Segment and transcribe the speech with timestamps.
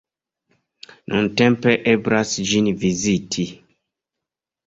[1.11, 3.45] Nuntempe eblas ĝin viziti.